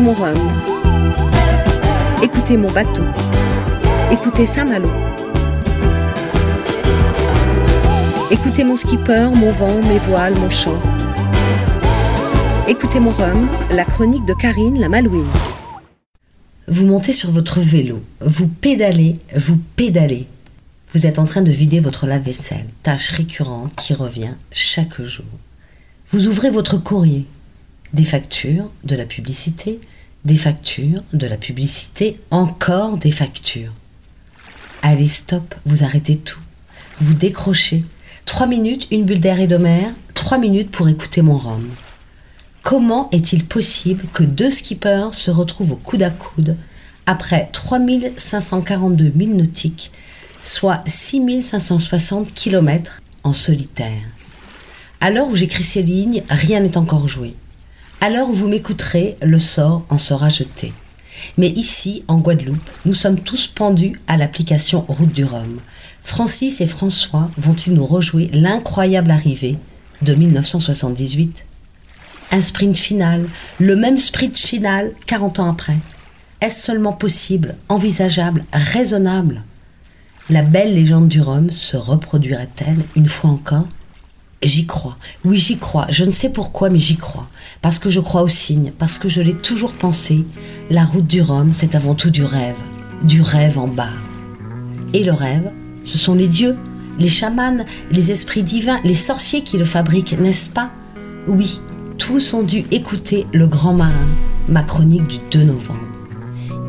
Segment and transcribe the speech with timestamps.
[0.00, 0.62] Écoutez mon rhum.
[2.22, 3.04] Écoutez mon bateau.
[4.10, 4.88] Écoutez Saint-Malo.
[8.30, 10.80] Écoutez mon skipper, mon vent, mes voiles, mon chant.
[12.66, 15.28] Écoutez mon rhum, la chronique de Karine la Malouine.
[16.66, 20.26] Vous montez sur votre vélo, vous pédalez, vous pédalez.
[20.94, 25.26] Vous êtes en train de vider votre lave-vaisselle, tâche récurrente qui revient chaque jour.
[26.10, 27.26] Vous ouvrez votre courrier,
[27.92, 29.80] des factures, de la publicité,
[30.24, 33.72] des factures, de la publicité, encore des factures.
[34.82, 36.40] Allez, stop, vous arrêtez tout.
[37.00, 37.84] Vous décrochez.
[38.24, 39.58] Trois minutes, une bulle d'air et de
[40.14, 41.68] trois minutes pour écouter mon rhum.
[42.62, 46.56] Comment est-il possible que deux skippers se retrouvent au coude à coude
[47.06, 49.90] après 3542 milles nautiques,
[50.42, 54.02] soit 6560 km en solitaire?
[55.00, 57.34] À l'heure où j'écris ces lignes, rien n'est encore joué.
[58.02, 60.72] Où vous m'écouterez, le sort en sera jeté.
[61.36, 65.60] Mais ici, en Guadeloupe, nous sommes tous pendus à l'application Route du Rhum.
[66.02, 69.58] Francis et François vont-ils nous rejouer l'incroyable arrivée
[70.02, 71.44] de 1978
[72.32, 73.26] un sprint final,
[73.58, 75.78] le même sprint final 40 ans après.
[76.40, 79.42] Est-ce seulement possible, envisageable, raisonnable?
[80.28, 83.66] La belle légende du Rhum se reproduira-t-elle une fois encore?
[84.42, 84.96] J'y crois,
[85.26, 87.28] oui j'y crois, je ne sais pourquoi mais j'y crois,
[87.60, 90.24] parce que je crois au signe, parce que je l'ai toujours pensé,
[90.70, 92.56] la route du Rhum c'est avant tout du rêve,
[93.02, 93.92] du rêve en bas.
[94.94, 95.50] Et le rêve,
[95.84, 96.56] ce sont les dieux,
[96.98, 100.70] les chamans, les esprits divins, les sorciers qui le fabriquent, n'est-ce pas?
[101.26, 101.60] Oui,
[101.98, 104.08] tous ont dû écouter Le Grand Marin,
[104.48, 105.80] ma chronique du 2 novembre.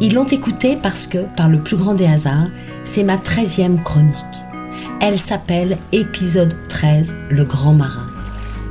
[0.00, 2.48] Ils l'ont écouté parce que, par le plus grand des hasards,
[2.82, 4.16] c'est ma treizième chronique.
[5.02, 8.06] Elle s'appelle Épisode 13, Le Grand Marin.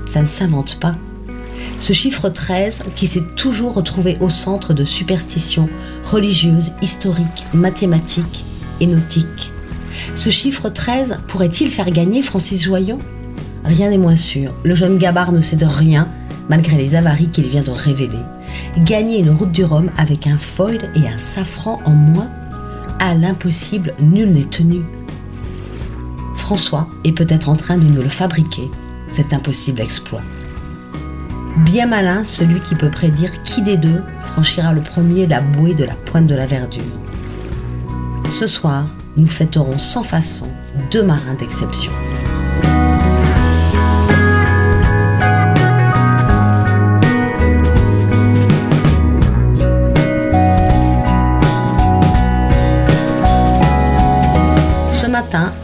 [0.05, 0.93] Ça ne s'invente pas.
[1.79, 5.67] Ce chiffre 13 qui s'est toujours retrouvé au centre de superstitions
[6.03, 8.45] religieuses, historiques, mathématiques
[8.79, 9.51] et nautiques.
[10.13, 12.99] Ce chiffre 13 pourrait-il faire gagner Francis Joyon?
[13.65, 14.53] Rien n'est moins sûr.
[14.63, 16.07] Le jeune Gabard ne sait de rien
[16.47, 18.19] malgré les avaries qu'il vient de révéler.
[18.77, 22.29] Gagner une route du Rhum avec un foil et un safran en moins?
[22.99, 24.81] À l'impossible, nul n'est tenu.
[26.39, 28.71] François est peut-être en train de nous le fabriquer,
[29.07, 30.21] cet impossible exploit.
[31.57, 35.83] Bien malin celui qui peut prédire qui des deux franchira le premier la bouée de
[35.83, 36.81] la pointe de la verdure.
[38.29, 38.85] Ce soir,
[39.17, 40.47] nous fêterons sans façon
[40.91, 41.91] deux marins d'exception.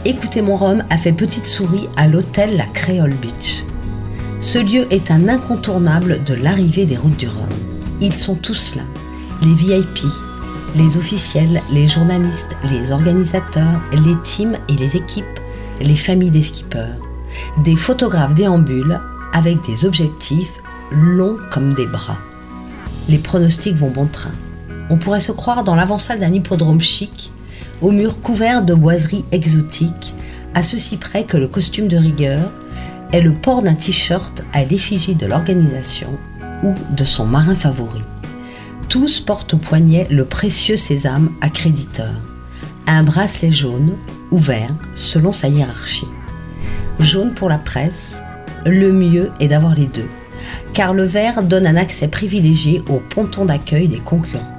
[0.04, 3.64] Écoutez mon rhum a fait petite souris à l'hôtel La Créole Beach.
[4.38, 7.48] Ce lieu est un incontournable de l'arrivée des routes du Rhum.
[8.00, 8.82] Ils sont tous là,
[9.42, 10.04] les VIP,
[10.76, 15.40] les officiels, les journalistes, les organisateurs, les teams et les équipes,
[15.80, 17.00] les familles des skippers,
[17.64, 19.00] des photographes déambulent
[19.32, 20.60] avec des objectifs
[20.92, 22.18] longs comme des bras.
[23.08, 24.32] Les pronostics vont bon train.
[24.90, 27.32] On pourrait se croire dans l'avant-salle d'un hippodrome chic
[27.80, 30.14] aux murs couverts de boiseries exotiques,
[30.54, 32.50] à ceci près que le costume de rigueur
[33.12, 36.08] est le port d'un t-shirt à l'effigie de l'organisation
[36.62, 38.02] ou de son marin favori.
[38.88, 42.14] Tous portent au poignet le précieux sésame accréditeur,
[42.86, 43.94] un bracelet jaune
[44.30, 46.08] ou vert selon sa hiérarchie.
[46.98, 48.22] Jaune pour la presse,
[48.64, 50.08] le mieux est d'avoir les deux,
[50.72, 54.55] car le vert donne un accès privilégié au ponton d'accueil des concurrents.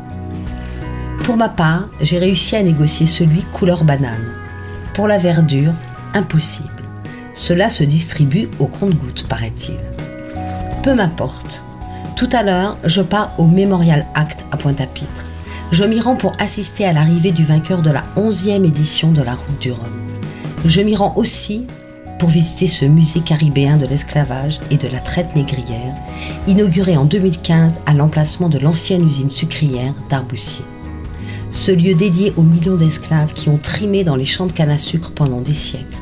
[1.27, 4.33] Pour ma part, j'ai réussi à négocier celui couleur banane.
[4.93, 5.73] Pour la verdure,
[6.13, 6.69] impossible.
[7.33, 9.75] Cela se distribue au compte-gouttes, paraît-il.
[10.83, 11.61] Peu m'importe.
[12.15, 15.25] Tout à l'heure, je pars au Memorial Act à Pointe-à-Pitre.
[15.73, 19.33] Je m'y rends pour assister à l'arrivée du vainqueur de la 11e édition de la
[19.33, 19.83] Route du Rhum.
[20.63, 21.67] Je m'y rends aussi
[22.19, 25.93] pour visiter ce musée caribéen de l'esclavage et de la traite négrière,
[26.47, 30.63] inauguré en 2015 à l'emplacement de l'ancienne usine sucrière d'Arboussier
[31.51, 34.77] ce lieu dédié aux millions d'esclaves qui ont trimé dans les champs de canne à
[34.77, 35.97] sucre pendant des siècles.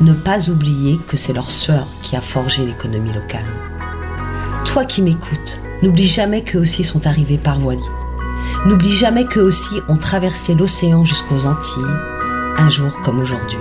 [0.00, 3.46] Ne pas oublier que c'est leur sueur qui a forgé l'économie locale.
[4.64, 7.82] Toi qui m'écoutes, n'oublie jamais qu'eux aussi sont arrivés par voilier.
[8.66, 11.82] N'oublie jamais qu'eux aussi ont traversé l'océan jusqu'aux Antilles,
[12.58, 13.58] un jour comme aujourd'hui.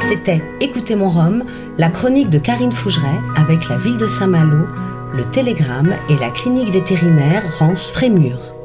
[0.00, 1.44] C'était Écoutez mon Rhum,
[1.78, 4.66] la chronique de Karine Fougeret avec la ville de Saint-Malo
[5.12, 8.59] le Télégramme et la clinique vétérinaire Rance Frémur.